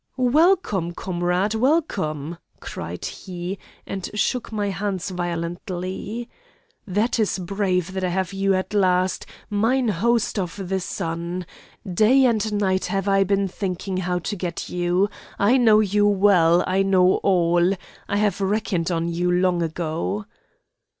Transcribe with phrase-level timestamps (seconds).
[0.17, 6.27] "'Welcome, comrade, welcome!' cried he, and shook my hands violently.
[6.87, 11.45] 'That is brave, that I have you at last, mine host of the Sun.
[11.87, 15.07] Day and night have I been thinking how to get you.
[15.37, 16.63] I know you well.
[16.65, 17.73] I know all.
[18.09, 20.25] I have reckoned on you long ago.